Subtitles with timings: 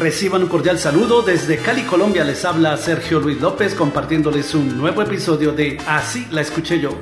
[0.00, 2.24] Reciban un cordial saludo desde Cali, Colombia.
[2.24, 6.92] Les habla Sergio Luis López compartiéndoles un nuevo episodio de Así la escuché yo.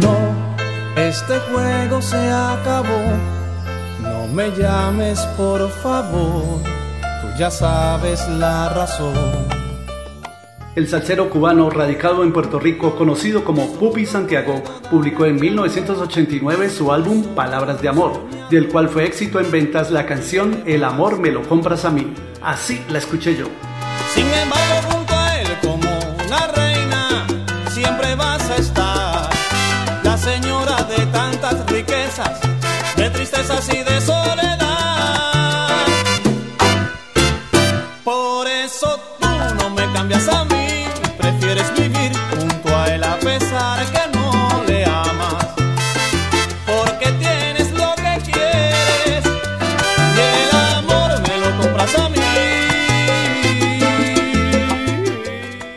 [0.00, 0.16] No,
[0.94, 3.18] este juego se acabó.
[4.00, 6.62] No me llames por favor.
[6.62, 9.65] Tú ya sabes la razón.
[10.76, 16.92] El salsero cubano radicado en Puerto Rico, conocido como Pupi Santiago, publicó en 1989 su
[16.92, 21.30] álbum Palabras de Amor, del cual fue éxito en ventas la canción El amor me
[21.30, 22.12] lo compras a mí.
[22.42, 23.46] Así la escuché yo.
[24.14, 25.88] Sin embargo, junto a él como
[26.26, 27.26] una reina,
[27.70, 29.30] siempre vas a estar.
[30.04, 32.38] La señora de tantas riquezas,
[32.98, 34.58] de tristezas y de soledad.
[38.04, 39.16] Por eso
[39.58, 40.84] no me cambias a mí.
[41.18, 41.85] Prefieres vivir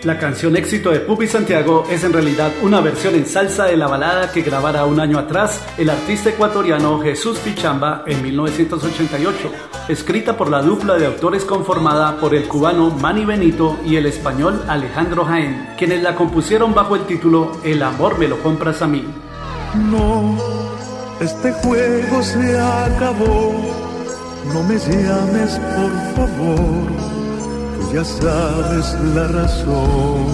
[0.04, 3.88] La canción éxito de Pupi Santiago es en realidad una versión en salsa de la
[3.88, 9.52] balada que grabara un año atrás el artista ecuatoriano Jesús Pichamba en 1988,
[9.90, 14.64] escrita por la dupla de autores conformada por el cubano Manny Benito y el español
[14.70, 19.04] Alejandro Jaén, quienes la compusieron bajo el título El amor me lo compras a mí.
[19.92, 20.38] No,
[21.20, 23.54] este juego se acabó.
[24.54, 27.19] No me llames, por favor.
[27.94, 30.26] Ya sabes la razón.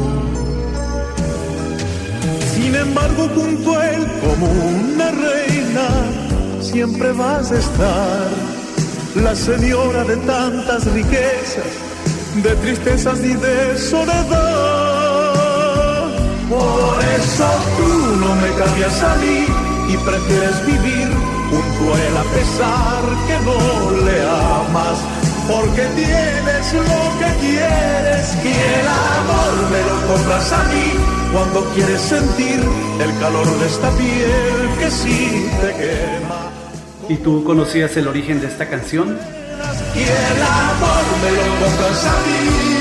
[2.53, 3.29] Sin embargo,
[3.81, 5.87] él, como una reina,
[6.59, 8.27] siempre vas a estar.
[9.15, 11.71] La señora de tantas riquezas,
[12.43, 15.25] de tristezas y de soledad.
[16.49, 17.89] Por eso tú
[18.19, 19.45] no me cambias a mí
[19.93, 21.09] y prefieres vivir
[21.49, 23.59] junto a él a pesar que no
[24.05, 24.97] le amas.
[25.47, 26.14] Porque tienes
[26.73, 30.91] lo que quieres y el amor me lo compras a mí
[31.31, 32.59] cuando quieres sentir
[32.99, 36.51] el calor de esta piel que sí te quema.
[37.09, 39.17] ¿Y tú conocías el origen de esta canción?
[39.95, 42.74] Y el amor me lo compras a mí